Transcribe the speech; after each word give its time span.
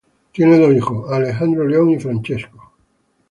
Tiene 0.31 0.57
dos 0.57 0.73
hijos: 0.73 1.11
Alessandro 1.11 1.67
Leon 1.67 1.91
y 1.91 1.99
Francesco. 1.99 2.73